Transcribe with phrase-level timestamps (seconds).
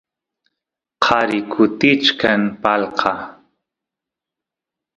[1.03, 3.13] qari kutichkan palqa